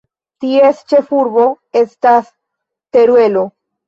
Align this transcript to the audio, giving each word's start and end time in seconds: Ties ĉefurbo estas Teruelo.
Ties 0.43 0.77
ĉefurbo 0.93 1.43
estas 1.81 2.31
Teruelo. 2.97 3.45